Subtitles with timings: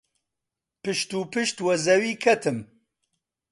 [0.83, 2.57] پشت و پشت وە زەوی کەتم.